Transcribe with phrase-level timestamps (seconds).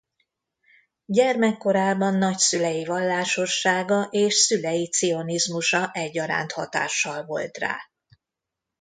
[1.05, 7.77] Gyermekkorában nagyszülei vallásossága és szülei cionizmusa egyaránt hatással volt rá.